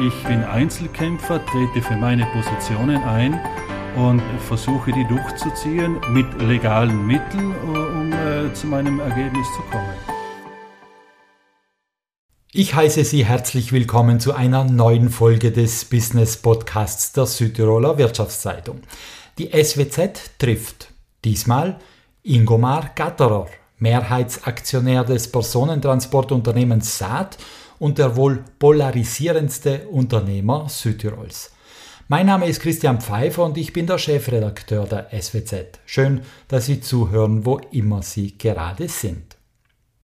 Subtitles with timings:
[0.00, 3.38] ich bin Einzelkämpfer, trete für meine Positionen ein
[3.96, 9.92] und versuche die durchzuziehen mit legalen Mitteln, um äh, zu meinem Ergebnis zu kommen.
[12.52, 18.80] Ich heiße Sie herzlich willkommen zu einer neuen Folge des Business Podcasts der Südtiroler Wirtschaftszeitung.
[19.38, 20.92] Die SWZ trifft
[21.24, 21.78] diesmal
[22.22, 23.46] Ingomar Gatterer,
[23.78, 27.38] Mehrheitsaktionär des Personentransportunternehmens Saat
[27.80, 31.50] und der wohl polarisierendste Unternehmer Südtirols.
[32.06, 35.80] Mein Name ist Christian Pfeiffer und ich bin der Chefredakteur der SWZ.
[35.86, 39.36] Schön, dass Sie zuhören, wo immer Sie gerade sind.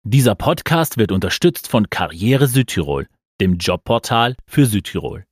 [0.04, 3.08] Dieser Podcast wird unterstützt von Karriere Südtirol,
[3.42, 5.26] dem Jobportal für Südtirol.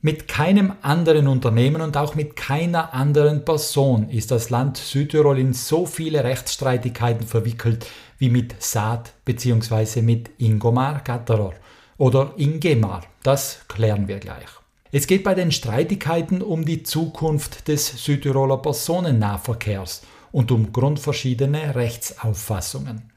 [0.00, 5.52] Mit keinem anderen Unternehmen und auch mit keiner anderen Person ist das Land Südtirol in
[5.52, 7.84] so viele Rechtsstreitigkeiten verwickelt
[8.16, 10.02] wie mit Saat bzw.
[10.02, 11.54] mit Ingomar Gatterer
[11.96, 13.02] oder Ingemar.
[13.24, 14.46] Das klären wir gleich.
[14.92, 23.10] Es geht bei den Streitigkeiten um die Zukunft des Südtiroler Personennahverkehrs und um grundverschiedene Rechtsauffassungen.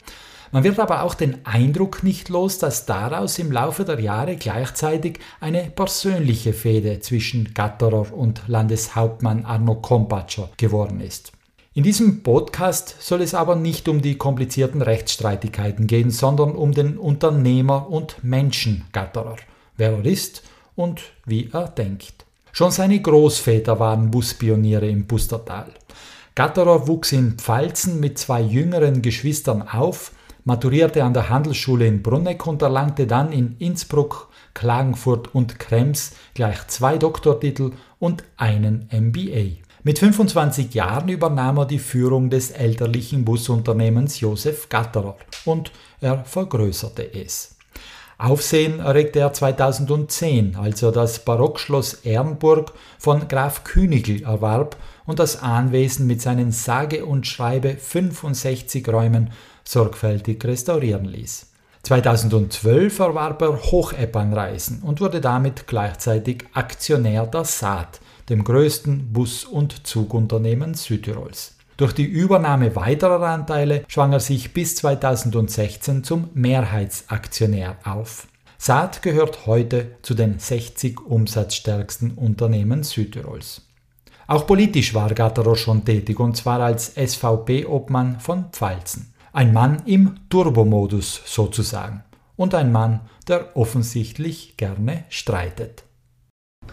[0.53, 5.19] Man wird aber auch den Eindruck nicht los, dass daraus im Laufe der Jahre gleichzeitig
[5.39, 11.31] eine persönliche Fehde zwischen Gatterer und Landeshauptmann Arno Kompatscher geworden ist.
[11.73, 16.97] In diesem Podcast soll es aber nicht um die komplizierten Rechtsstreitigkeiten gehen, sondern um den
[16.97, 19.37] Unternehmer und Menschen Gatterer,
[19.77, 20.43] wer er ist
[20.75, 22.25] und wie er denkt.
[22.51, 25.67] Schon seine Großväter waren Buspioniere im Pustertal.
[26.35, 30.11] Gatterer wuchs in Pfalzen mit zwei jüngeren Geschwistern auf,
[30.43, 36.67] maturierte an der Handelsschule in Brunneck und erlangte dann in Innsbruck, Klagenfurt und Krems gleich
[36.67, 39.61] zwei Doktortitel und einen MBA.
[39.83, 47.15] Mit 25 Jahren übernahm er die Führung des elterlichen Busunternehmens Josef Gatterer und er vergrößerte
[47.15, 47.55] es.
[48.19, 54.75] Aufsehen erregte er 2010, als er das Barockschloss Ehrenburg von Graf Künigl erwarb
[55.07, 59.31] und das Anwesen mit seinen sage und schreibe 65 Räumen
[59.63, 61.51] sorgfältig restaurieren ließ.
[61.83, 67.99] 2012 erwarb er Hocheppernreisen und wurde damit gleichzeitig Aktionär der Saat,
[68.29, 71.55] dem größten Bus- und Zugunternehmen Südtirols.
[71.77, 78.27] Durch die Übernahme weiterer Anteile schwang er sich bis 2016 zum Mehrheitsaktionär auf.
[78.59, 83.63] Saat gehört heute zu den 60 umsatzstärksten Unternehmen Südtirols.
[84.27, 89.11] Auch politisch war Gatterer schon tätig und zwar als SVP-Obmann von Pfalzen.
[89.33, 92.03] Ein Mann im Turbomodus sozusagen.
[92.35, 92.99] Und ein Mann,
[93.29, 95.83] der offensichtlich gerne streitet.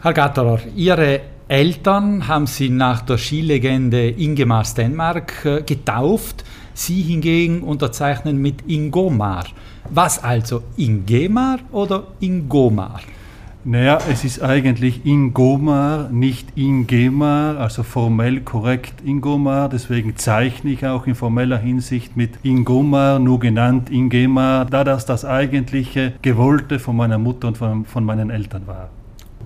[0.01, 6.45] Herr Gatterer, Ihre Eltern haben Sie nach der Skilegende Ingemar Stenmark äh, getauft.
[6.75, 9.47] Sie hingegen unterzeichnen mit Ingomar.
[9.91, 13.01] Was also, Ingemar oder Ingomar?
[13.65, 19.69] Naja, es ist eigentlich Ingomar, nicht Ingemar, also formell korrekt Ingomar.
[19.69, 25.25] Deswegen zeichne ich auch in formeller Hinsicht mit Ingomar, nur genannt Ingemar, da das das
[25.25, 28.91] eigentliche Gewollte von meiner Mutter und von, von meinen Eltern war.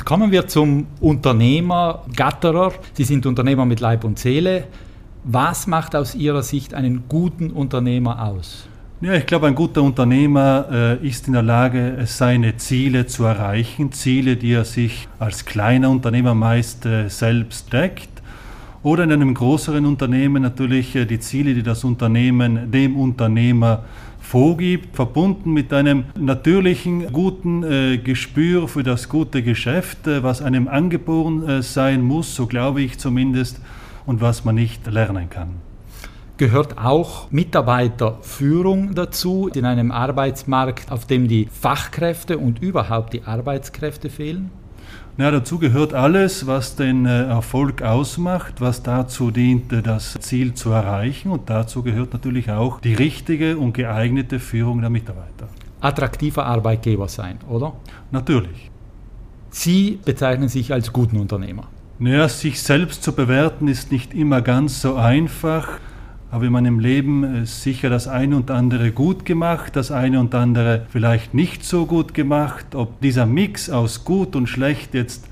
[0.04, 2.72] Kommen wir zum Unternehmer Gatterer.
[2.92, 4.64] Sie sind Unternehmer mit Leib und Seele.
[5.24, 8.68] Was macht aus Ihrer Sicht einen guten Unternehmer aus?
[9.02, 10.68] Ja, ich glaube, ein guter Unternehmer
[11.02, 15.90] äh, ist in der Lage, seine Ziele zu erreichen, Ziele, die er sich als kleiner
[15.90, 18.22] Unternehmer meist äh, selbst deckt.
[18.84, 23.82] Oder in einem größeren Unternehmen natürlich äh, die Ziele, die das Unternehmen dem Unternehmer
[24.20, 30.68] vorgibt, verbunden mit einem natürlichen, guten äh, Gespür für das gute Geschäft, äh, was einem
[30.68, 33.60] angeboren äh, sein muss, so glaube ich zumindest,
[34.06, 35.71] und was man nicht lernen kann
[36.36, 44.10] gehört auch Mitarbeiterführung dazu in einem Arbeitsmarkt, auf dem die Fachkräfte und überhaupt die Arbeitskräfte
[44.10, 44.50] fehlen?
[45.18, 50.70] Ja, dazu gehört alles, was den äh, Erfolg ausmacht, was dazu dient, das Ziel zu
[50.70, 51.30] erreichen.
[51.30, 55.48] Und dazu gehört natürlich auch die richtige und geeignete Führung der Mitarbeiter.
[55.82, 57.74] Attraktiver Arbeitgeber sein, oder?
[58.10, 58.70] Natürlich.
[59.50, 61.64] Sie bezeichnen sich als guten Unternehmer.
[61.98, 65.78] Naja, sich selbst zu bewerten ist nicht immer ganz so einfach
[66.32, 70.34] habe in meinem Leben äh, sicher das eine und andere gut gemacht, das eine und
[70.34, 72.74] andere vielleicht nicht so gut gemacht.
[72.74, 75.28] Ob dieser Mix aus gut und schlecht jetzt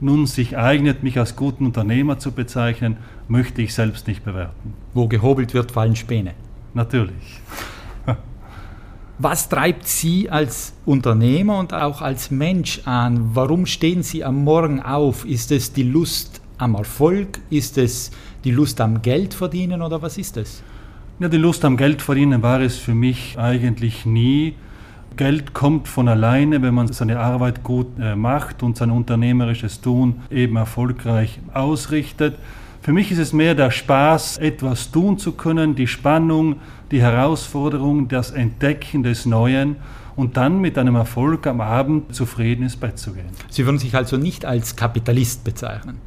[0.00, 4.74] nun sich eignet, mich als guten Unternehmer zu bezeichnen, möchte ich selbst nicht bewerten.
[4.92, 6.34] Wo gehobelt wird, fallen Späne.
[6.74, 7.40] Natürlich.
[9.18, 13.30] Was treibt Sie als Unternehmer und auch als Mensch an?
[13.34, 15.24] Warum stehen Sie am Morgen auf?
[15.24, 17.38] Ist es die Lust am Erfolg?
[17.48, 18.10] Ist es
[18.44, 20.62] die Lust am Geld verdienen oder was ist es?
[21.18, 24.54] Ja, die Lust am Geld verdienen war es für mich eigentlich nie.
[25.16, 30.22] Geld kommt von alleine, wenn man seine Arbeit gut äh, macht und sein unternehmerisches Tun
[30.30, 32.36] eben erfolgreich ausrichtet.
[32.80, 36.56] Für mich ist es mehr der Spaß, etwas tun zu können, die Spannung,
[36.90, 39.76] die Herausforderung, das Entdecken des Neuen
[40.16, 43.30] und dann mit einem Erfolg am Abend zufrieden ins Bett zu gehen.
[43.50, 45.98] Sie würden sich also nicht als Kapitalist bezeichnen?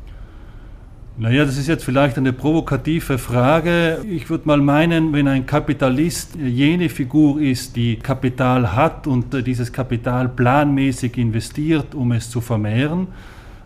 [1.18, 4.00] Naja, das ist jetzt vielleicht eine provokative Frage.
[4.10, 9.72] Ich würde mal meinen, wenn ein Kapitalist jene Figur ist, die Kapital hat und dieses
[9.72, 13.08] Kapital planmäßig investiert, um es zu vermehren,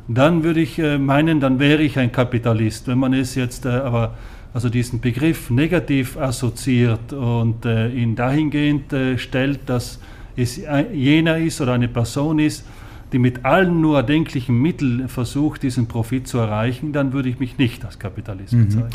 [0.08, 2.88] dann würde ich äh, meinen, dann wäre ich ein Kapitalist.
[2.88, 4.14] Wenn man es jetzt äh, aber
[4.54, 10.00] also diesen Begriff negativ assoziiert und äh, ihn dahingehend stellt, dass
[10.36, 10.62] es
[10.94, 12.64] jener ist oder eine Person ist,
[13.12, 17.58] die mit allen nur erdenklichen Mitteln versucht, diesen Profit zu erreichen, dann würde ich mich
[17.58, 18.66] nicht als Kapitalist mhm.
[18.66, 18.92] bezeichnen.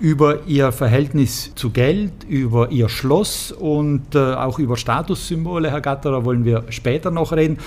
[0.00, 6.24] Über Ihr Verhältnis zu Geld, über Ihr Schloss und äh, auch über Statussymbole, Herr Gatterer,
[6.24, 7.58] wollen wir später noch reden.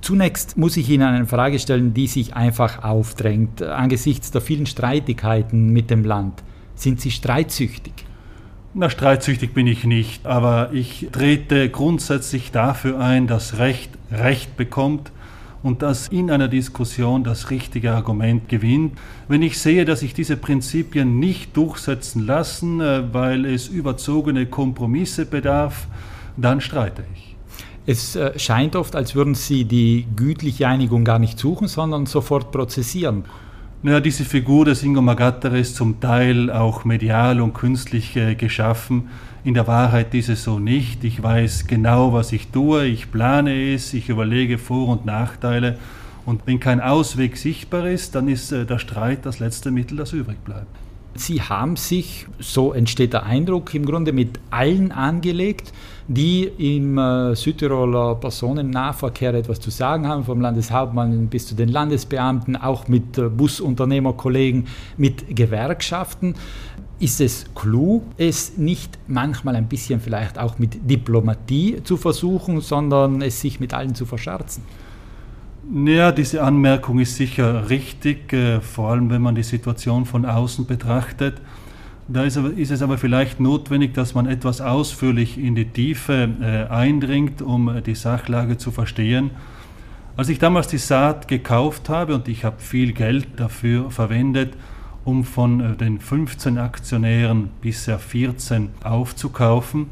[0.00, 3.62] Zunächst muss ich Ihnen eine Frage stellen, die sich einfach aufdrängt.
[3.62, 6.44] Angesichts der vielen Streitigkeiten mit dem Land,
[6.76, 7.92] sind Sie streitsüchtig?
[8.72, 15.10] Na, streitsüchtig bin ich nicht, aber ich trete grundsätzlich dafür ein, dass Recht Recht bekommt
[15.62, 18.98] und dass in einer Diskussion das richtige Argument gewinnt.
[19.28, 25.26] Wenn ich sehe, dass sich diese Prinzipien nicht durchsetzen lassen, äh, weil es überzogene Kompromisse
[25.26, 25.86] bedarf,
[26.36, 27.36] dann streite ich.
[27.86, 32.52] Es äh, scheint oft, als würden Sie die gütliche Einigung gar nicht suchen, sondern sofort
[32.52, 33.24] prozessieren.
[33.82, 39.08] Naja, diese Figur des Ingo Magatter ist zum Teil auch medial und künstlich äh, geschaffen.
[39.42, 41.02] In der Wahrheit ist es so nicht.
[41.02, 45.78] Ich weiß genau, was ich tue, ich plane es, ich überlege Vor- und Nachteile.
[46.26, 50.12] Und wenn kein Ausweg sichtbar ist, dann ist äh, der Streit das letzte Mittel, das
[50.12, 50.66] übrig bleibt.
[51.14, 55.72] Sie haben sich, so entsteht der Eindruck, im Grunde mit allen angelegt,
[56.06, 62.56] die im äh, Südtiroler Personennahverkehr etwas zu sagen haben, vom Landeshauptmann bis zu den Landesbeamten,
[62.56, 64.66] auch mit äh, Busunternehmerkollegen,
[64.96, 66.34] mit Gewerkschaften.
[67.00, 73.22] Ist es klug, es nicht manchmal ein bisschen vielleicht auch mit Diplomatie zu versuchen, sondern
[73.22, 74.62] es sich mit allen zu verscherzen?
[75.72, 80.66] Ja, diese Anmerkung ist sicher richtig, äh, vor allem wenn man die Situation von außen
[80.66, 81.40] betrachtet.
[82.06, 87.40] Da ist, es aber vielleicht notwendig, dass man etwas ausführlich in die Tiefe äh, eindringt,
[87.40, 89.30] um äh, die Sachlage zu verstehen.
[90.16, 94.54] Als ich damals die Saat gekauft habe und ich habe viel Geld dafür verwendet,
[95.04, 99.86] um von äh, den 15 Aktionären bisher 14 aufzukaufen,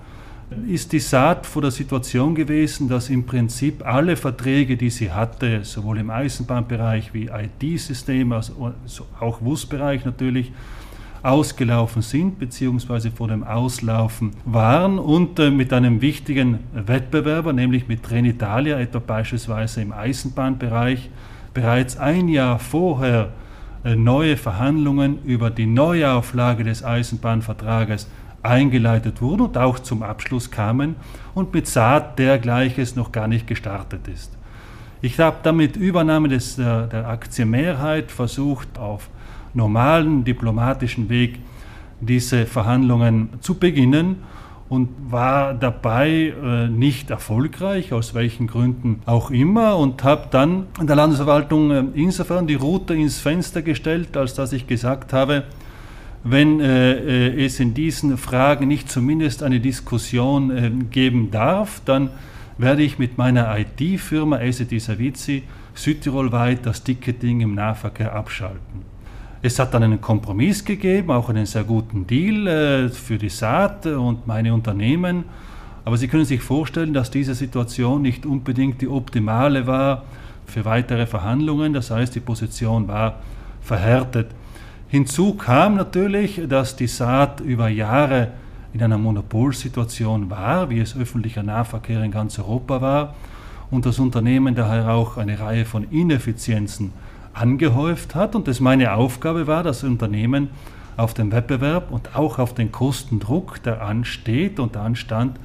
[0.66, 5.62] ist die Saat vor der Situation gewesen, dass im Prinzip alle Verträge, die sie hatte,
[5.64, 8.75] sowohl im Eisenbahnbereich wie IT-System, also
[9.20, 10.52] auch WUS-Bereich natürlich,
[11.22, 13.11] ausgelaufen sind bzw.
[13.11, 19.82] vor dem Auslaufen waren und äh, mit einem wichtigen Wettbewerber, nämlich mit Trenitalia, etwa beispielsweise
[19.82, 21.11] im Eisenbahnbereich,
[21.52, 23.31] bereits ein Jahr vorher
[23.84, 28.08] neue Verhandlungen über die Neuauflage des Eisenbahnvertrages
[28.42, 30.96] eingeleitet wurden und auch zum Abschluss kamen
[31.34, 34.36] und mit Saat dergleiches noch gar nicht gestartet ist.
[35.00, 39.08] Ich habe damit Übernahme des, der, der Aktienmehrheit versucht, auf
[39.54, 41.38] normalen diplomatischen Weg
[42.00, 44.16] diese Verhandlungen zu beginnen
[44.68, 50.87] und war dabei äh, nicht erfolgreich, aus welchen Gründen auch immer, und habe dann in
[50.87, 55.44] der Landesverwaltung äh, insofern die Route ins Fenster gestellt, als dass ich gesagt habe,
[56.25, 62.10] wenn äh, äh, es in diesen Fragen nicht zumindest eine Diskussion äh, geben darf, dann
[62.58, 65.44] werde ich mit meiner IT-Firma SED Savici
[65.75, 68.82] Südtirolweit das Ticketing im Nahverkehr abschalten.
[69.40, 73.87] Es hat dann einen Kompromiss gegeben, auch einen sehr guten Deal äh, für die Saat
[73.87, 75.25] und meine Unternehmen.
[75.85, 80.02] Aber Sie können sich vorstellen, dass diese Situation nicht unbedingt die optimale war
[80.47, 81.73] für weitere Verhandlungen.
[81.73, 83.21] Das heißt, die Position war
[83.61, 84.33] verhärtet.
[84.88, 88.33] Hinzu kam natürlich, dass die Saat über Jahre
[88.73, 93.14] in einer Monopolsituation war, wie es öffentlicher Nahverkehr in ganz Europa war,
[93.71, 96.92] und das Unternehmen daher auch eine Reihe von Ineffizienzen
[97.38, 100.50] angehäuft hat und es meine Aufgabe war, das Unternehmen
[100.97, 105.38] auf den Wettbewerb und auch auf den Kostendruck, der ansteht und anstand,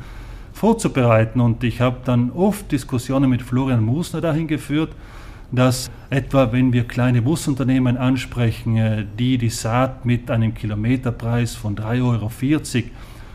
[0.52, 1.40] vorzubereiten.
[1.40, 4.90] Und ich habe dann oft Diskussionen mit Florian Musner dahin geführt,
[5.52, 11.76] dass etwa wenn wir kleine Busunternehmen ansprechen, äh, die die Saat mit einem Kilometerpreis von
[11.76, 12.32] 3,40 Euro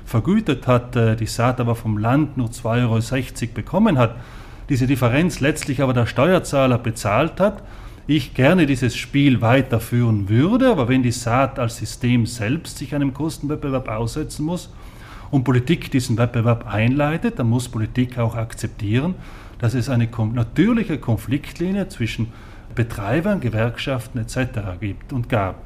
[0.04, 4.16] vergütet hat, äh, die Saat aber vom Land nur 2,60 Euro bekommen hat,
[4.68, 7.62] diese Differenz letztlich aber der Steuerzahler bezahlt hat,
[8.08, 13.14] ich gerne dieses Spiel weiterführen würde, aber wenn die Saat als System selbst sich einem
[13.14, 14.70] Kostenwettbewerb aussetzen muss,
[15.30, 19.14] und Politik diesen Wettbewerb einleitet, dann muss Politik auch akzeptieren,
[19.58, 22.28] dass es eine natürliche Konfliktlinie zwischen
[22.74, 24.38] Betreibern, Gewerkschaften etc.
[24.80, 25.62] gibt und gab.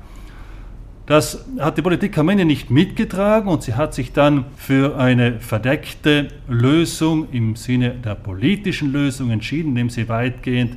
[1.07, 5.41] Das hat die Politik am Ende nicht mitgetragen und sie hat sich dann für eine
[5.41, 10.77] verdeckte Lösung im Sinne der politischen Lösung entschieden, indem sie weitgehend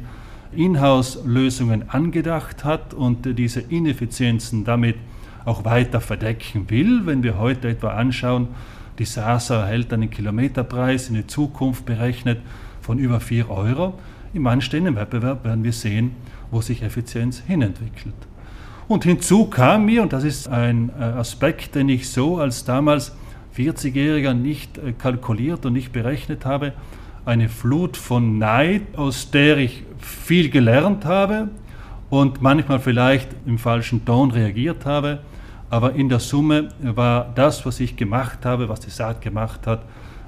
[0.58, 4.96] Inhouse-Lösungen angedacht hat und diese Ineffizienzen damit
[5.46, 7.06] auch weiter verdecken will.
[7.06, 8.48] Wenn wir heute etwa anschauen,
[8.98, 12.40] die SASA erhält einen Kilometerpreis in die Zukunft berechnet
[12.82, 13.94] von über 4 Euro.
[14.34, 16.12] Im anstehenden Wettbewerb werden wir sehen,
[16.52, 18.16] wo sich Effizienz hinentwickelt.
[18.88, 23.16] Und hinzu kam mir, und das ist ein äh, Aspekt, den ich so als damals
[23.58, 26.74] 40-Jähriger nicht äh, kalkuliert und nicht berechnet habe,
[27.26, 31.50] eine Flut von Neid, aus der ich viel gelernt habe
[32.10, 35.20] und manchmal vielleicht im falschen Ton reagiert habe.
[35.70, 39.84] Aber in der Summe war das, was ich gemacht habe, was die Saat gemacht hat,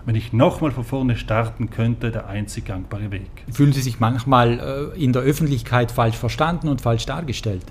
[0.06, 3.30] wenn ich nochmal von vorne starten könnte, der einzig gangbare Weg.
[3.52, 7.66] Fühlen Sie sich manchmal äh, in der Öffentlichkeit falsch verstanden und falsch dargestellt?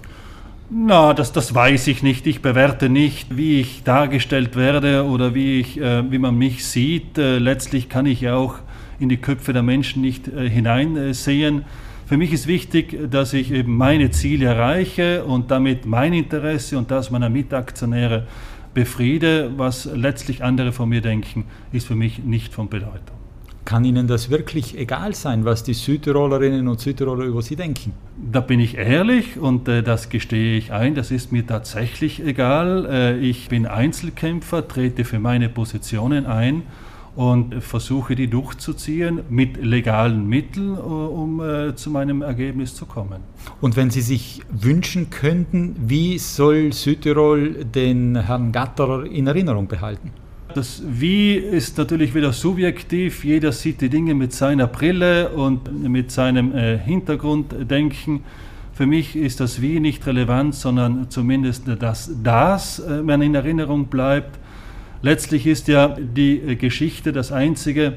[0.68, 2.26] Na, das, das weiß ich nicht.
[2.26, 7.18] Ich bewerte nicht, wie ich dargestellt werde oder wie, ich, äh, wie man mich sieht.
[7.18, 8.56] Äh, letztlich kann ich ja auch
[8.98, 11.64] in die Köpfe der Menschen nicht äh, hineinsehen.
[12.06, 16.90] Für mich ist wichtig, dass ich eben meine Ziele erreiche und damit mein Interesse und
[16.92, 18.28] das meiner Mitaktionäre
[18.74, 19.50] befriede.
[19.56, 23.16] Was letztlich andere von mir denken, ist für mich nicht von Bedeutung.
[23.64, 27.92] Kann Ihnen das wirklich egal sein, was die Südtirolerinnen und Südtiroler über Sie denken?
[28.30, 32.86] Da bin ich ehrlich und äh, das gestehe ich ein, das ist mir tatsächlich egal.
[32.88, 36.62] Äh, ich bin Einzelkämpfer, trete für meine Positionen ein
[37.16, 43.22] und versuche die durchzuziehen mit legalen Mitteln, äh, um äh, zu meinem Ergebnis zu kommen.
[43.62, 50.10] Und wenn Sie sich wünschen könnten, wie soll Südtirol den Herrn Gatterer in Erinnerung behalten?
[50.54, 53.24] Das Wie ist natürlich wieder subjektiv.
[53.24, 58.20] Jeder sieht die Dinge mit seiner Brille und mit seinem äh, Hintergrunddenken.
[58.74, 64.38] Für mich ist das Wie nicht relevant, sondern zumindest, dass das mir in Erinnerung bleibt.
[65.06, 67.92] Letztlich ist ja die äh, Geschichte das Einzige,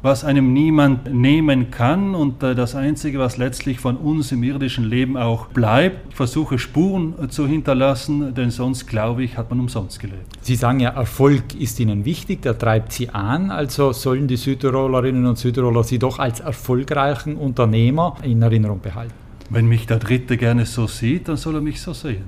[0.00, 4.84] was einem niemand nehmen kann und äh, das Einzige, was letztlich von uns im irdischen
[4.84, 6.08] Leben auch bleibt.
[6.08, 10.24] Ich versuche Spuren äh, zu hinterlassen, denn sonst, glaube ich, hat man umsonst gelebt.
[10.40, 15.26] Sie sagen ja, Erfolg ist Ihnen wichtig, der treibt Sie an, also sollen die Südtirolerinnen
[15.26, 19.12] und Südtiroler Sie doch als erfolgreichen Unternehmer in Erinnerung behalten.
[19.50, 22.24] Wenn mich der Dritte gerne so sieht, dann soll er mich so sehen.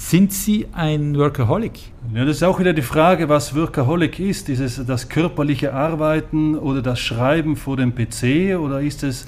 [0.00, 1.80] Sind Sie ein Workaholic?
[2.14, 4.48] Ja, das ist auch wieder die Frage, was Workaholic ist.
[4.48, 9.26] Ist es das körperliche Arbeiten oder das Schreiben vor dem PC oder ist es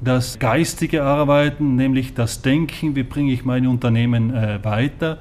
[0.00, 5.18] das geistige Arbeiten, nämlich das Denken, wie bringe ich mein Unternehmen äh, weiter?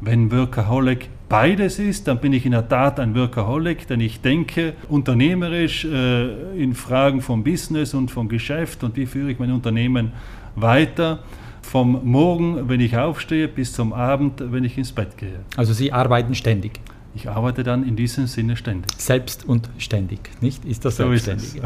[0.00, 4.72] Wenn Workaholic beides ist, dann bin ich in der Tat ein Workaholic, denn ich denke
[4.88, 10.12] unternehmerisch äh, in Fragen vom Business und vom Geschäft und wie führe ich mein Unternehmen
[10.56, 11.18] weiter
[11.68, 15.40] vom Morgen, wenn ich aufstehe, bis zum Abend, wenn ich ins Bett gehe.
[15.56, 16.80] Also Sie arbeiten ständig?
[17.14, 18.90] Ich arbeite dann in diesem Sinne ständig.
[18.96, 20.64] Selbst und ständig, nicht?
[20.64, 21.60] Ist das so selbstständig?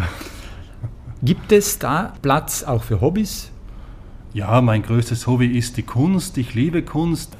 [1.22, 3.52] Gibt es da Platz auch für Hobbys?
[4.34, 6.36] Ja, mein größtes Hobby ist die Kunst.
[6.36, 7.36] Ich liebe Kunst.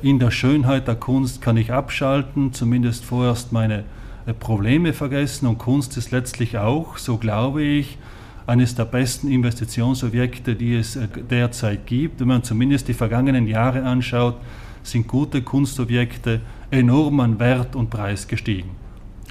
[0.00, 3.84] In der Schönheit der Kunst kann ich abschalten, zumindest vorerst meine
[4.26, 5.46] äh, Probleme vergessen.
[5.46, 7.98] Und Kunst ist letztlich auch, so glaube ich,
[8.46, 12.20] eines der besten Investitionsobjekte, die es äh, derzeit gibt.
[12.20, 14.36] Wenn man zumindest die vergangenen Jahre anschaut,
[14.82, 18.70] sind gute Kunstobjekte enorm an Wert und Preis gestiegen.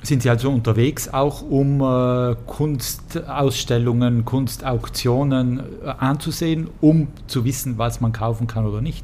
[0.04, 8.02] Sind Sie also unterwegs auch, um äh, Kunstausstellungen, Kunstauktionen äh, anzusehen, um zu wissen, was
[8.02, 9.04] man kaufen kann oder nicht?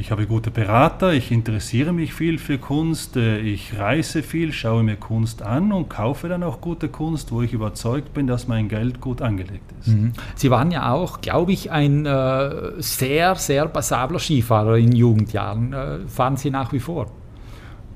[0.00, 4.84] Ich habe gute Berater, ich interessiere mich viel für Kunst, äh, ich reise viel, schaue
[4.84, 8.68] mir Kunst an und kaufe dann auch gute Kunst, wo ich überzeugt bin, dass mein
[8.68, 9.88] Geld gut angelegt ist.
[9.88, 10.12] Mhm.
[10.36, 15.72] Sie waren ja auch, glaube ich, ein äh, sehr, sehr passabler Skifahrer in Jugendjahren.
[15.72, 17.10] Äh, fahren Sie nach wie vor?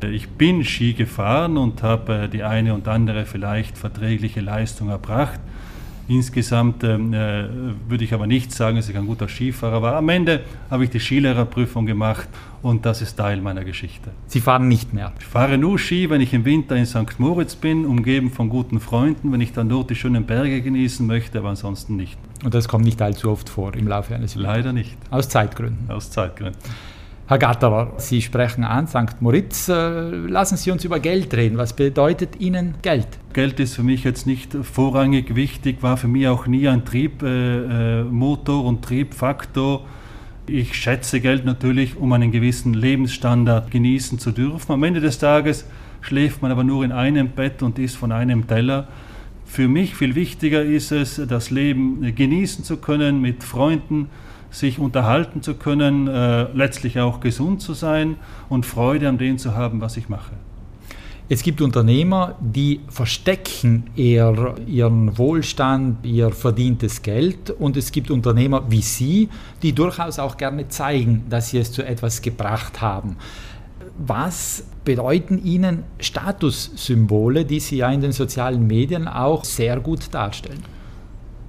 [0.03, 5.39] Ich bin Ski gefahren und habe die eine und andere vielleicht verträgliche Leistung erbracht.
[6.13, 7.49] Insgesamt ähm, äh,
[7.89, 9.97] würde ich aber nicht sagen, dass ich ein guter Skifahrer war.
[9.97, 12.29] Am Ende habe ich die Skilehrerprüfung gemacht
[12.61, 14.11] und das ist Teil meiner Geschichte.
[14.27, 15.13] Sie fahren nicht mehr?
[15.19, 17.19] Ich fahre nur Ski, wenn ich im Winter in St.
[17.19, 21.39] Moritz bin, umgeben von guten Freunden, wenn ich dann dort die schönen Berge genießen möchte,
[21.39, 22.19] aber ansonsten nicht.
[22.45, 24.49] Und das kommt nicht allzu oft vor im Laufe eines Jahres?
[24.49, 24.99] Leider nicht.
[25.11, 25.91] Aus Zeitgründen?
[25.91, 26.61] Aus Zeitgründen.
[27.29, 29.21] Herr Gatterer, Sie sprechen an St.
[29.21, 29.69] Moritz.
[29.69, 31.57] Äh, lassen Sie uns über Geld reden.
[31.57, 33.07] Was bedeutet Ihnen Geld?
[33.33, 38.55] Geld ist für mich jetzt nicht vorrangig wichtig, war für mich auch nie ein Triebmotor
[38.57, 39.85] äh, äh und Triebfaktor.
[40.49, 44.73] Ich schätze Geld natürlich, um einen gewissen Lebensstandard genießen zu dürfen.
[44.73, 45.65] Am Ende des Tages
[46.01, 48.89] schläft man aber nur in einem Bett und isst von einem Teller.
[49.47, 54.09] Für mich viel wichtiger ist es, das Leben genießen zu können, mit Freunden
[54.53, 58.17] sich unterhalten zu können, äh, letztlich auch gesund zu sein
[58.49, 60.33] und Freude an dem zu haben, was ich mache.
[61.29, 68.65] Es gibt Unternehmer, die verstecken eher ihren Wohlstand, ihr verdientes Geld und es gibt Unternehmer
[68.69, 69.31] wie Sie,
[69.63, 73.17] die durchaus auch gerne zeigen, dass sie es zu etwas gebracht haben.
[73.97, 80.63] Was bedeuten Ihnen Statussymbole, die Sie ja in den sozialen Medien auch sehr gut darstellen?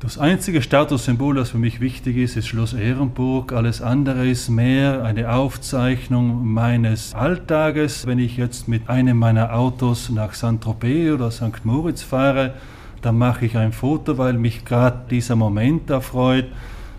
[0.04, 3.54] Das einzige Statussymbol, das für mich wichtig ist, ist Schloss Ehrenburg.
[3.54, 8.06] Alles andere ist mehr eine Aufzeichnung meines Alltages.
[8.06, 11.64] Wenn ich jetzt mit einem meiner Autos nach Saint-Tropez oder St.
[11.64, 12.56] Moritz fahre,
[13.02, 16.48] dann mache ich ein Foto, weil mich gerade dieser Moment erfreut.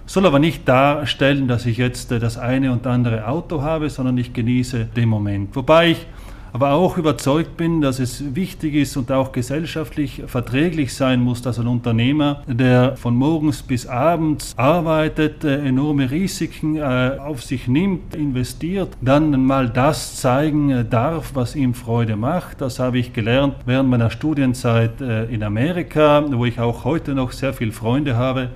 [0.06, 4.32] Soll aber nicht darstellen, dass ich jetzt das eine und andere Auto habe, sondern ich
[4.32, 5.54] genieße den Moment.
[5.54, 6.06] Wobei ich
[6.54, 11.58] aber auch überzeugt bin, dass es wichtig ist und auch gesellschaftlich verträglich sein muss, dass
[11.58, 18.14] ein Unternehmer, der von morgens bis abends arbeitet, äh, enorme Risiken äh, auf sich nimmt,
[18.14, 22.60] investiert, dann mal das zeigen äh, darf, was ihm Freude macht.
[22.60, 27.52] Das habe ich gelernt während meiner Studienzeit in Amerika, wo ich auch heute noch sehr
[27.52, 28.50] viele Freunde habe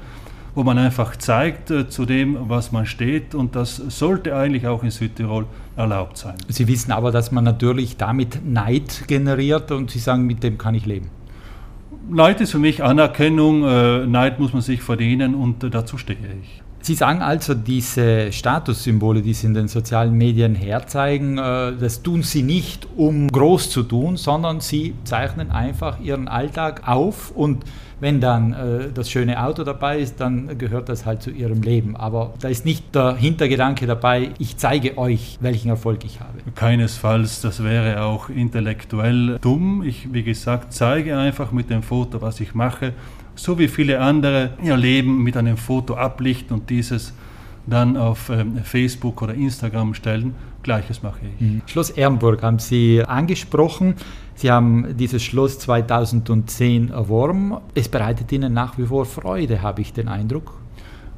[0.59, 3.33] wo man einfach zeigt äh, zu dem, was man steht.
[3.33, 5.47] Und das sollte eigentlich auch in Südtirol
[5.77, 6.35] erlaubt sein.
[6.49, 10.75] Sie wissen aber, dass man natürlich damit Neid generiert und Sie sagen, mit dem kann
[10.75, 11.11] ich leben.
[12.11, 16.19] Neid ist für mich Anerkennung, äh, Neid muss man sich verdienen und äh, dazu stehe
[16.43, 16.61] ich.
[16.81, 22.45] Sie sagen also, diese Statussymbole, die Sie in den sozialen Medien herzeigen, das tun Sie
[22.45, 27.65] nicht, um groß zu tun, sondern Sie zeichnen einfach Ihren Alltag auf und
[28.01, 31.97] wenn dann äh, das schöne Auto dabei ist, dann gehört das halt zu ihrem Leben.
[31.97, 36.39] Aber da ist nicht der Hintergedanke dabei, ich zeige euch, welchen Erfolg ich habe.
[36.55, 39.83] Keinesfalls, das wäre auch intellektuell dumm.
[39.85, 42.93] Ich, wie gesagt, zeige einfach mit dem Foto, was ich mache,
[43.35, 47.15] so wie viele andere ihr Leben mit einem Foto ablichten und dieses
[47.71, 50.35] dann auf ähm, Facebook oder Instagram stellen.
[50.63, 51.41] Gleiches mache ich.
[51.41, 51.63] Mhm.
[51.67, 53.95] Schloss Ehrenburg haben Sie angesprochen.
[54.35, 57.57] Sie haben dieses Schloss 2010 erworben.
[57.75, 60.55] Es bereitet Ihnen nach wie vor Freude, habe ich den Eindruck.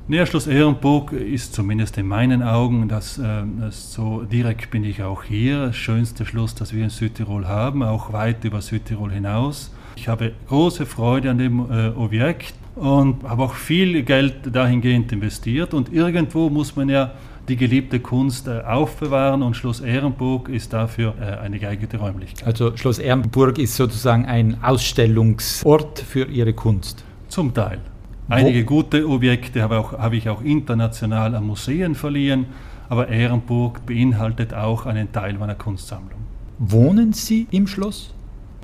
[0.08, 5.22] Ja, Schloss Ehrenburg ist zumindest in meinen Augen, das, äh, so direkt bin ich auch
[5.22, 9.70] hier, das schönste Schloss, das wir in Südtirol haben, auch weit über Südtirol hinaus.
[9.94, 15.74] Ich habe große Freude an dem äh, Objekt und habe auch viel Geld dahingehend investiert
[15.74, 17.12] und irgendwo muss man ja
[17.48, 22.46] die geliebte Kunst äh, aufbewahren und Schloss Ehrenburg ist dafür äh, eine geeignete Räumlichkeit.
[22.46, 27.04] Also Schloss Ehrenburg ist sozusagen ein Ausstellungsort für Ihre Kunst?
[27.28, 27.78] Zum Teil.
[28.28, 28.76] Einige Wo?
[28.76, 32.46] gute Objekte habe, auch, habe ich auch international an Museen verliehen,
[32.88, 36.20] aber Ehrenburg beinhaltet auch einen Teil meiner Kunstsammlung.
[36.58, 38.14] Wohnen Sie im Schloss?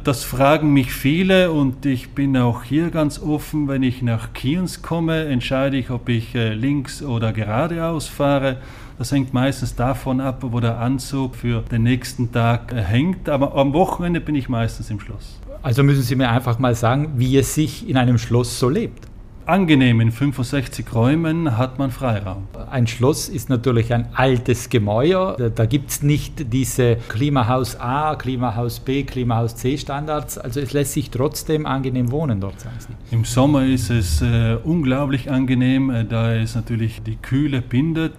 [0.07, 3.67] Das fragen mich viele und ich bin auch hier ganz offen.
[3.67, 8.59] Wenn ich nach Kiens komme, entscheide ich, ob ich äh, links oder geradeaus fahre.
[8.99, 13.29] Das hängt meistens davon ab, wo der Anzug für den nächsten Tag äh, hängt.
[13.29, 15.41] Aber am Wochenende bin ich meistens im Schloss.
[15.65, 19.09] Also müssen Sie mir einfach mal sagen, wie es sich in einem Schloss so lebt
[19.47, 20.01] angenehm.
[20.01, 22.49] In 65 Räumen hat man Freiraum.
[22.71, 25.37] Ein Schloss ist natürlich ein altes Gemäuer.
[25.39, 30.39] Da, da gibt es nicht diese Klimahaus A, Klimahaus B, Klimahaus C Standards.
[30.39, 33.15] Also es lässt sich trotzdem angenehm wohnen dort, sagen Sie.
[33.15, 38.15] Im Sommer ist es äh, unglaublich angenehm, äh, da es natürlich die Kühle bindet.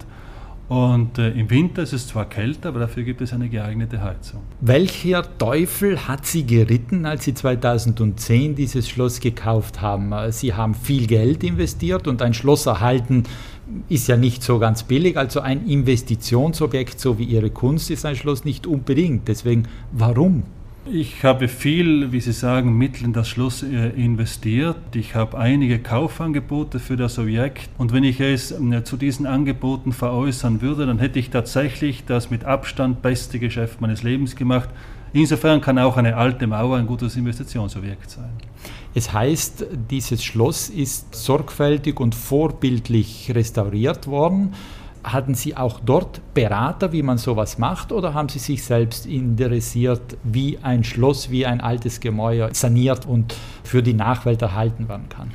[0.70, 4.42] Und äh, im Winter ist es zwar kälter, aber dafür gibt es eine geeignete Heizung.
[4.60, 10.14] Welcher Teufel hat Sie geritten, als Sie 2010 dieses Schloss gekauft haben?
[10.32, 13.24] Sie haben viel Geld investiert und ein Schloss erhalten
[13.90, 15.18] ist ja nicht so ganz billig.
[15.18, 19.28] Also ein Investitionsobjekt, so wie Ihre Kunst, ist ein Schloss nicht unbedingt.
[19.28, 20.44] Deswegen, warum?
[20.90, 24.78] Ich habe viel, wie Sie sagen, Mittel in das Schloss äh, investiert.
[24.96, 27.70] Ich habe einige Kaufangebote für das Objekt.
[27.78, 32.30] Und wenn ich es äh, zu diesen Angeboten veräußern würde, dann hätte ich tatsächlich das
[32.30, 34.70] mit Abstand beste Geschäft meines Lebens gemacht.
[35.12, 38.30] Insofern kann auch eine alte Mauer ein gutes Investitionsobjekt sein.
[38.94, 44.54] Es heißt, dieses Schloss ist sorgfältig und vorbildlich restauriert worden.
[45.14, 50.18] Hatten Sie auch dort Berater, wie man sowas macht, oder haben Sie sich selbst interessiert,
[50.24, 55.32] wie ein Schloss, wie ein altes Gemäuer saniert und für die Nachwelt erhalten werden kann?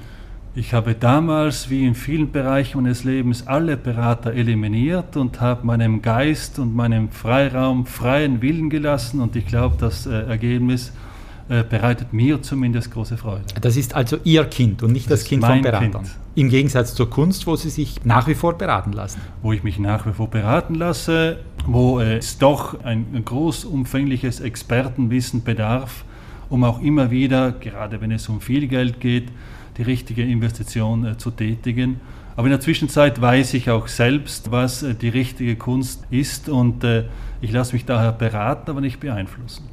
[0.55, 6.03] Ich habe damals, wie in vielen Bereichen meines Lebens, alle Berater eliminiert und habe meinem
[6.03, 9.21] Geist und meinem Freiraum freien Willen gelassen.
[9.21, 11.12] Und ich glaube, das äh, Ergebnis äh,
[11.49, 13.43] bereitet mir zumindest große Freude.
[13.61, 15.91] Das ist also Ihr Kind und nicht das, das Kind von Beratern.
[15.91, 16.11] Kind.
[16.35, 19.21] Im Gegensatz zur Kunst, wo Sie sich nach wie vor beraten lassen.
[19.43, 26.05] Wo ich mich nach wie vor beraten lasse, wo es doch ein großumfängliches Expertenwissen bedarf,
[26.49, 29.31] um auch immer wieder, gerade wenn es um viel Geld geht,
[29.79, 32.01] die richtige Investition äh, zu tätigen.
[32.37, 36.85] Aber in der Zwischenzeit weiß ich auch selbst, was äh, die richtige Kunst ist und
[36.85, 37.05] äh,
[37.41, 39.65] ich lasse mich daher beraten, aber nicht beeinflussen.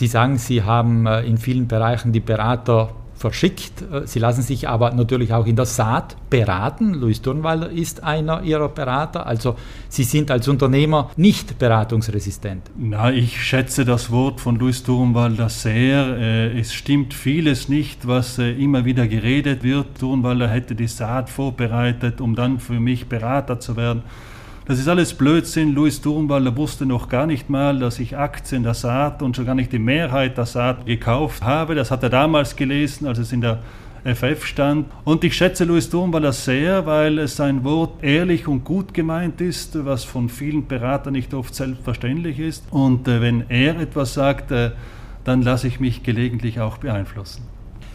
[0.00, 3.82] Sie sagen, Sie haben äh, in vielen Bereichen die Berater verschickt.
[3.82, 6.94] Äh, Sie lassen sich aber natürlich auch in der Saat beraten.
[6.94, 9.26] Luis Turnwalder ist einer Ihrer Berater.
[9.26, 9.56] Also
[9.90, 12.70] Sie sind als Unternehmer nicht beratungsresistent.
[12.78, 16.16] Na, ich schätze das Wort von Luis Turnwalder sehr.
[16.16, 19.98] Äh, es stimmt vieles nicht, was immer wieder geredet wird.
[19.98, 24.02] Turnwalder hätte die Saat vorbereitet, um dann für mich Berater zu werden.
[24.70, 25.74] Das ist alles Blödsinn.
[25.74, 29.56] Louis Thurnwalder wusste noch gar nicht mal, dass ich Aktien der Saat und schon gar
[29.56, 31.74] nicht die Mehrheit der Saat gekauft habe.
[31.74, 33.64] Das hat er damals gelesen, als es in der
[34.04, 34.86] FF stand.
[35.02, 40.04] Und ich schätze Louis Thurnwalder sehr, weil sein Wort ehrlich und gut gemeint ist, was
[40.04, 42.62] von vielen Beratern nicht oft selbstverständlich ist.
[42.70, 44.70] Und äh, wenn er etwas sagt, äh,
[45.24, 47.42] dann lasse ich mich gelegentlich auch beeinflussen.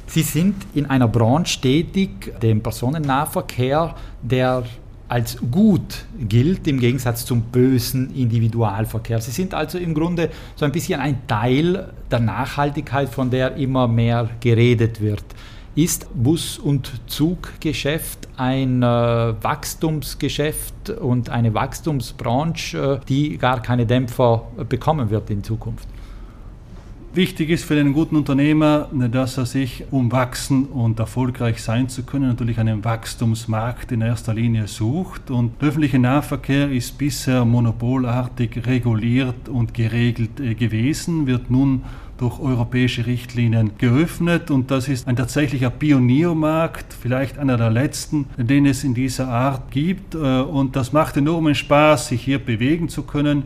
[0.08, 4.66] Sie sind in einer Branche tätig, dem Personennahverkehr, der
[5.08, 9.22] als gut gilt im Gegensatz zum bösen Individualverkehr.
[9.22, 13.88] Sie sind also im Grunde so ein bisschen ein Teil der Nachhaltigkeit, von der immer
[13.88, 15.24] mehr geredet wird.
[15.76, 24.48] Ist Bus- und Zuggeschäft ein äh, Wachstumsgeschäft und eine Wachstumsbranche, äh, die gar keine Dämpfer
[24.70, 25.88] bekommen wird in Zukunft?
[27.16, 32.04] Wichtig ist für einen guten Unternehmer, dass er sich, um wachsen und erfolgreich sein zu
[32.04, 35.32] können, natürlich einen Wachstumsmarkt in erster Linie sucht.
[35.32, 41.84] Und der öffentliche Nahverkehr ist bisher monopolartig reguliert und geregelt äh, gewesen, wird nun
[42.18, 44.52] durch europäische Richtlinien geöffnet.
[44.52, 49.72] Und das ist ein tatsächlicher Pioniermarkt, vielleicht einer der letzten, den es in dieser Art
[49.72, 50.16] gibt.
[50.16, 53.44] Äh, und das macht enormen Spaß, sich hier bewegen zu können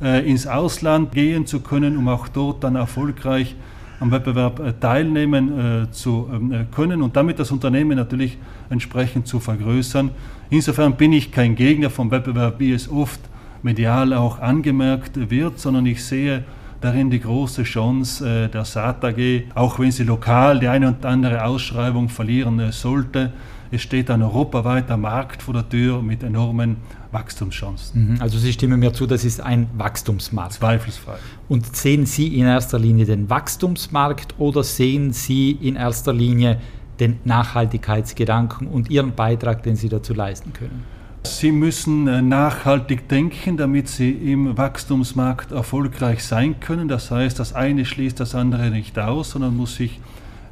[0.00, 3.54] ins Ausland gehen zu können, um auch dort dann erfolgreich
[4.00, 8.38] am Wettbewerb äh, teilnehmen äh, zu ähm, können und damit das Unternehmen natürlich
[8.70, 10.10] entsprechend zu vergrößern.
[10.48, 13.20] Insofern bin ich kein Gegner vom Wettbewerb, wie es oft
[13.62, 16.44] medial auch angemerkt wird, sondern ich sehe
[16.80, 21.44] darin die große Chance der Saat AG, auch wenn sie lokal die eine und andere
[21.44, 23.34] Ausschreibung verlieren sollte.
[23.72, 26.78] Es steht ein europaweiter Markt vor der Tür mit enormen
[27.12, 28.14] Wachstumschancen.
[28.14, 28.20] Mhm.
[28.20, 30.54] Also Sie stimmen mir zu, das ist ein Wachstumsmarkt.
[30.54, 31.16] Zweifelsfrei.
[31.48, 36.58] Und sehen Sie in erster Linie den Wachstumsmarkt oder sehen Sie in erster Linie
[36.98, 40.84] den Nachhaltigkeitsgedanken und Ihren Beitrag, den Sie dazu leisten können?
[41.22, 46.88] Sie müssen äh, nachhaltig denken, damit Sie im Wachstumsmarkt erfolgreich sein können.
[46.88, 50.00] Das heißt, das eine schließt das andere nicht aus, sondern muss sich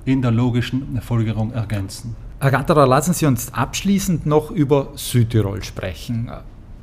[0.04, 2.14] in der logischen Folgerung ergänzen.
[2.40, 6.30] Herr Gatterer, lassen Sie uns abschließend noch über Südtirol sprechen.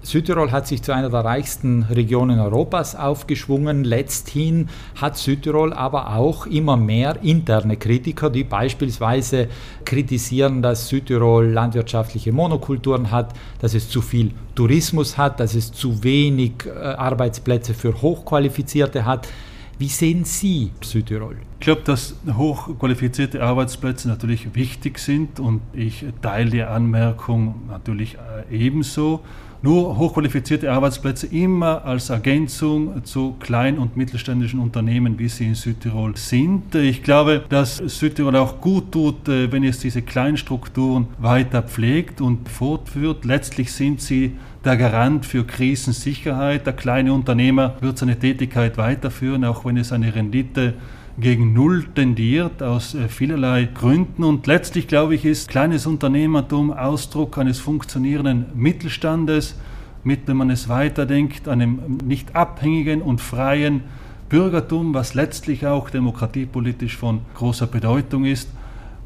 [0.02, 3.86] Südtirol hat sich zu einer der reichsten Regionen Europas aufgeschwungen.
[3.86, 4.68] Letzthin
[5.00, 9.48] hat Südtirol aber auch immer mehr interne Kritiker, die beispielsweise
[9.86, 16.04] kritisieren, dass Südtirol landwirtschaftliche Monokulturen hat, dass es zu viel Tourismus hat, dass es zu
[16.04, 19.30] wenig äh, Arbeitsplätze für Hochqualifizierte hat.
[19.78, 21.36] Wie sehen Sie Südtirol?
[21.60, 28.56] Ich glaube, dass hochqualifizierte Arbeitsplätze natürlich wichtig sind und ich teile die Anmerkung natürlich äh,
[28.56, 29.22] ebenso.
[29.66, 36.16] Nur hochqualifizierte Arbeitsplätze immer als Ergänzung zu klein- und mittelständischen Unternehmen, wie sie in Südtirol
[36.16, 36.76] sind.
[36.76, 42.48] Ich glaube, dass Südtirol auch gut tut, äh, wenn es diese Kleinstrukturen weiter pflegt und
[42.48, 43.26] fortführt.
[43.26, 46.68] Letztlich sind sie der Garant für Krisensicherheit.
[46.68, 50.76] Der kleine Unternehmer wird seine Tätigkeit weiterführen, auch wenn es eine Rendite
[51.18, 54.24] gegen Null tendiert, aus äh, vielerlei Gründen.
[54.24, 59.56] Und letztlich, glaube ich, ist kleines Unternehmertum Ausdruck eines funktionierenden Mittelstandes,
[60.04, 63.84] mit dem man es weiterdenkt, einem nicht abhängigen und freien
[64.30, 68.50] Bürgertum, was letztlich auch demokratiepolitisch von großer Bedeutung ist.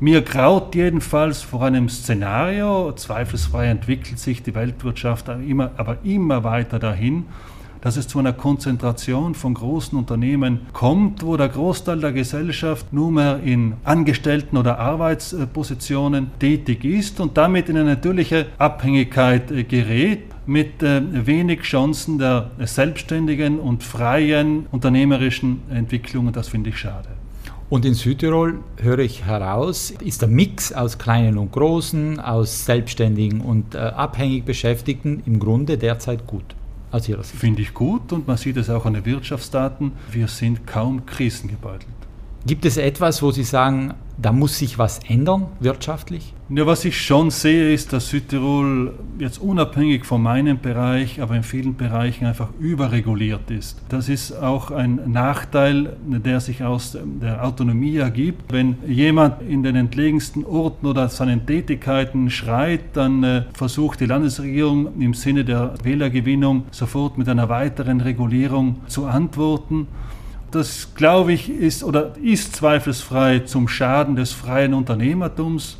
[0.01, 6.79] Mir graut jedenfalls vor einem Szenario, zweifelsfrei entwickelt sich die Weltwirtschaft immer, aber immer weiter
[6.79, 7.25] dahin,
[7.81, 13.11] dass es zu einer Konzentration von großen Unternehmen kommt, wo der Großteil der Gesellschaft nur
[13.11, 20.23] mehr in Angestellten- oder Arbeitspositionen tätig ist und damit in eine natürliche Abhängigkeit äh, gerät
[20.45, 27.09] mit äh, wenig Chancen der selbstständigen und freien unternehmerischen Entwicklung das finde ich schade.
[27.69, 33.41] Und in Südtirol höre ich heraus, ist der Mix aus kleinen und großen, aus selbstständigen
[33.41, 36.55] und äh, abhängig Beschäftigten im Grunde derzeit gut.
[36.91, 37.39] Aus Ihrer Sicht?
[37.39, 39.91] Finde ich gut und man sieht es auch an den Wirtschaftsdaten.
[40.11, 41.87] Wir sind kaum krisengebeutelt.
[42.45, 46.33] Gibt es etwas, wo Sie sagen, da muss sich was ändern wirtschaftlich?
[46.49, 51.43] Ja, was ich schon sehe, ist, dass Südtirol jetzt unabhängig von meinem Bereich, aber in
[51.43, 53.79] vielen Bereichen einfach überreguliert ist.
[53.89, 58.51] Das ist auch ein Nachteil, der sich aus der Autonomie ergibt.
[58.51, 64.99] Wenn jemand in den entlegensten Orten oder seinen Tätigkeiten schreit, dann äh, versucht die Landesregierung
[64.99, 69.87] im Sinne der Wählergewinnung sofort mit einer weiteren Regulierung zu antworten.
[70.51, 75.77] Das, glaube ich, ist oder ist zweifelsfrei zum Schaden des freien Unternehmertums,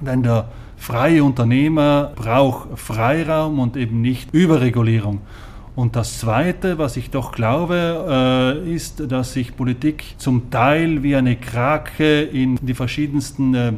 [0.00, 5.20] denn der freie Unternehmer braucht Freiraum und eben nicht Überregulierung.
[5.76, 11.14] Und das Zweite, was ich doch glaube, äh, ist, dass sich Politik zum Teil wie
[11.14, 13.72] eine Krake in die verschiedensten äh,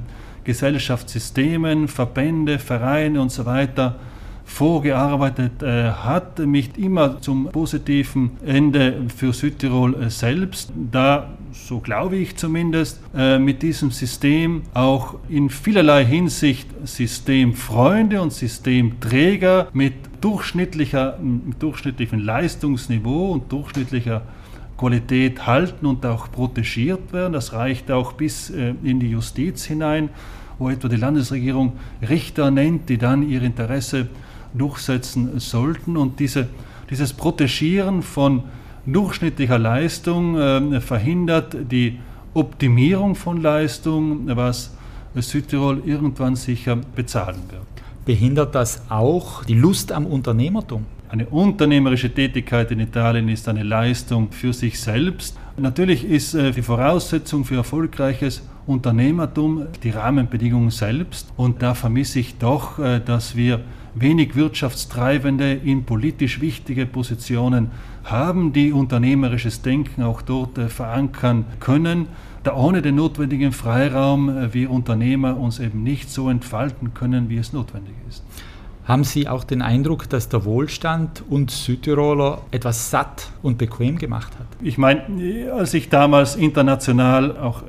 [0.45, 3.97] Gesellschaftssystemen, Verbände, Vereine und so weiter
[4.45, 12.17] vorgearbeitet äh, hat, mich immer zum positiven Ende für Südtirol äh, selbst, da, so glaube
[12.17, 21.19] ich zumindest, äh, mit diesem System auch in vielerlei Hinsicht Systemfreunde und Systemträger mit, durchschnittlicher,
[21.21, 24.23] mit durchschnittlichem Leistungsniveau und durchschnittlicher
[24.77, 27.35] Qualität halten und auch protegiert werden.
[27.35, 30.09] Das reicht auch bis äh, in die Justiz hinein,
[30.59, 31.75] wo etwa die Landesregierung
[32.09, 34.09] Richter nennt, die dann ihr Interesse
[34.55, 35.97] durchsetzen sollten.
[35.97, 36.49] Und diese,
[36.91, 38.45] dieses Protegieren von
[38.87, 41.99] durchschnittlicher Leistung äh, verhindert die
[42.35, 44.75] Optimierung von Leistung, was
[45.15, 47.67] Südtirol irgendwann sicher bezahlen wird.
[48.05, 50.87] Behindert das auch die Lust am Unternehmertum?
[51.09, 55.37] Eine unternehmerische Tätigkeit in Italien ist eine Leistung für sich selbst.
[55.59, 61.31] Natürlich ist äh, die Voraussetzung für erfolgreiches Unternehmertum die Rahmenbedingungen selbst.
[61.37, 63.61] Und da vermisse ich doch, äh, dass wir
[63.95, 67.71] wenig Wirtschaftstreibende in politisch wichtige Positionen
[68.05, 72.09] haben, die unternehmerisches Denken auch dort äh, verankern können.
[72.43, 77.37] Da ohne den notwendigen Freiraum äh, wir Unternehmer uns eben nicht so entfalten können, wie
[77.37, 78.25] es notwendig ist.
[78.85, 84.33] Haben Sie auch den Eindruck, dass der Wohlstand uns Südtiroler etwas satt und bequem gemacht
[84.37, 84.47] hat?
[84.61, 87.63] Ich meine, als ich damals international auch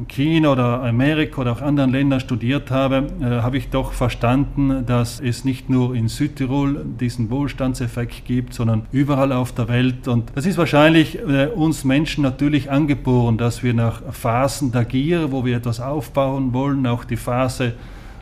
[0.00, 4.84] in China oder Amerika oder auch anderen Ländern studiert habe, äh, habe ich doch verstanden,
[4.86, 10.08] dass es nicht nur in Südtirol diesen Wohlstandseffekt gibt, sondern überall auf der Welt.
[10.08, 15.32] Und das ist wahrscheinlich äh, uns Menschen natürlich angeboren, dass wir nach Phasen der Gier,
[15.32, 17.74] wo wir etwas aufbauen wollen, auch die Phase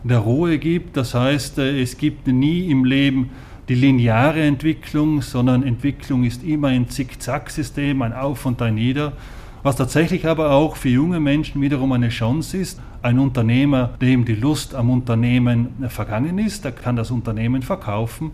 [0.02, 0.96] der Ruhe gibt.
[0.96, 3.30] Das heißt, äh, es gibt nie im Leben
[3.68, 9.12] die lineare Entwicklung, sondern Entwicklung ist immer ein Zickzack-System, ein Auf und ein Nieder.
[9.68, 12.81] Was tatsächlich aber auch für junge Menschen wiederum eine Chance ist.
[13.02, 18.31] Ein Unternehmer, dem die Lust am Unternehmen vergangen ist, der kann das Unternehmen verkaufen,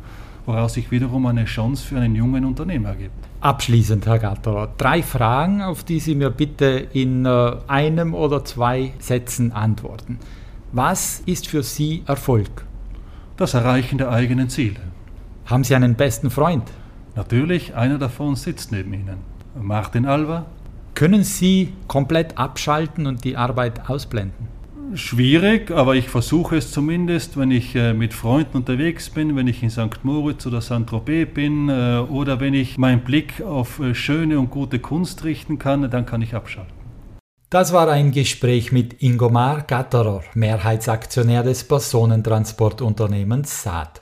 [0.47, 3.17] woraus sich wiederum eine Chance für einen jungen Unternehmer ergibt.
[3.41, 8.93] Abschließend, Herr Gatterer, drei Fragen, auf die Sie mir bitte in äh, einem oder zwei
[9.01, 10.21] Sätzen antworten.
[10.71, 12.65] Was ist für Sie Erfolg?
[13.37, 14.79] Das Erreichen der eigenen Ziele.
[15.47, 16.71] Haben Sie einen besten Freund?
[17.17, 19.17] Natürlich, einer davon sitzt neben Ihnen.
[19.61, 20.47] Martin Alva.
[20.95, 24.47] Können Sie komplett abschalten und die Arbeit ausblenden?
[24.95, 29.61] Schwierig, aber ich versuche es zumindest, wenn ich äh, mit Freunden unterwegs bin, wenn ich
[29.65, 30.05] in St.
[30.05, 34.79] Moritz oder Saint-Tropez bin äh, oder wenn ich meinen Blick auf äh, schöne und gute
[34.79, 36.73] Kunst richten kann, dann kann ich abschalten.
[37.51, 44.01] Das war ein Gespräch mit Ingomar Gatterer, Mehrheitsaktionär des Personentransportunternehmens Saat.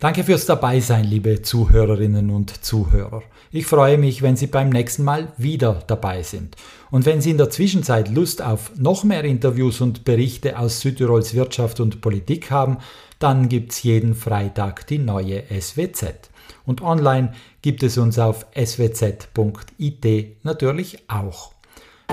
[0.00, 3.22] Danke fürs Dabeisein, liebe Zuhörerinnen und Zuhörer.
[3.54, 6.56] Ich freue mich, wenn Sie beim nächsten Mal wieder dabei sind.
[6.90, 11.34] Und wenn Sie in der Zwischenzeit Lust auf noch mehr Interviews und Berichte aus Südtirols
[11.34, 12.78] Wirtschaft und Politik haben,
[13.18, 16.30] dann gibt's jeden Freitag die neue SWZ.
[16.64, 21.52] Und online gibt es uns auf swz.it natürlich auch.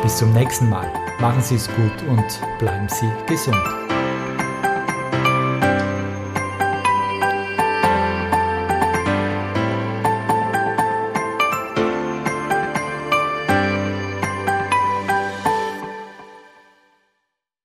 [0.02, 0.91] Bis zum nächsten Mal.
[1.21, 3.99] Machen Sie es gut und bleiben Sie gesund.